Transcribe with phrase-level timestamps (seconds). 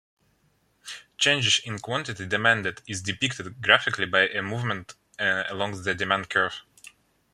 [1.19, 6.63] "Changes in quantity demanded" is depicted graphically by a movement along the demand curve.